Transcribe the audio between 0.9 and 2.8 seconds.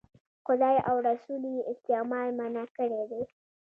رسول یې استعمال منع